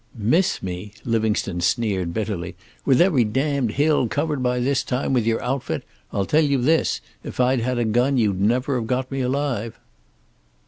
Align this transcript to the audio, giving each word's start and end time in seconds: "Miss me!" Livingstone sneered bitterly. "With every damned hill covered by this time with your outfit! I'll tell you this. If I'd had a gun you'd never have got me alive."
"Miss 0.17 0.63
me!" 0.63 0.93
Livingstone 1.05 1.61
sneered 1.61 2.11
bitterly. 2.11 2.55
"With 2.85 2.99
every 2.99 3.23
damned 3.23 3.73
hill 3.73 4.07
covered 4.07 4.41
by 4.41 4.59
this 4.59 4.81
time 4.81 5.13
with 5.13 5.27
your 5.27 5.39
outfit! 5.43 5.83
I'll 6.11 6.25
tell 6.25 6.43
you 6.43 6.59
this. 6.59 7.01
If 7.23 7.39
I'd 7.39 7.59
had 7.59 7.77
a 7.77 7.85
gun 7.85 8.17
you'd 8.17 8.41
never 8.41 8.77
have 8.79 8.87
got 8.87 9.11
me 9.11 9.21
alive." 9.21 9.79